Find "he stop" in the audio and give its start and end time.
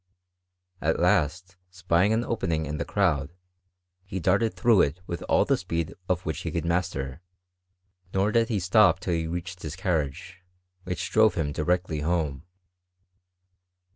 8.49-8.99